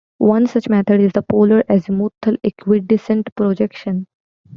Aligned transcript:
One 0.17 0.47
such 0.47 0.67
method 0.67 0.99
is 0.99 1.11
the 1.11 1.21
polar 1.21 1.61
azimuthal 1.69 2.37
equidistant 2.43 3.29
projection. 3.35 4.07